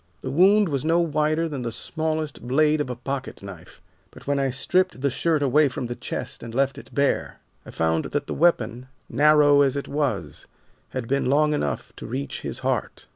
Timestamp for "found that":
7.69-8.25